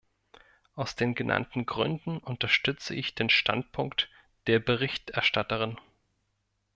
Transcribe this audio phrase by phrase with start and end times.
[0.73, 4.09] Aus den genannten Gründen unterstütze ich den Standpunkt
[4.47, 5.77] der Berichterstatterin.